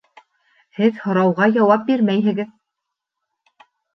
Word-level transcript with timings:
Һеҙ 0.77 0.97
һорауға 1.01 1.49
яуап 1.59 1.85
бирмәйһегеҙ 1.91 2.51